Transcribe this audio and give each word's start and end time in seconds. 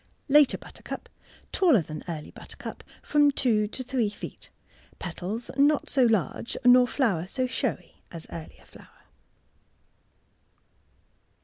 Later 0.27 0.57
Buttercup.— 0.57 1.09
Taller 1.51 1.83
than 1.83 2.03
early 2.09 2.31
butter 2.31 2.57
cup 2.57 2.83
(from 3.03 3.29
two 3.29 3.67
to 3.67 3.83
three 3.83 4.09
feet)— 4.09 4.49
petals 4.97 5.51
not 5.57 5.91
so 5.91 6.05
large 6.05 6.57
nor 6.65 6.87
flower 6.87 7.27
so 7.27 7.45
showy 7.45 8.01
as 8.11 8.25
earlier 8.31 8.65
flower. 8.65 9.03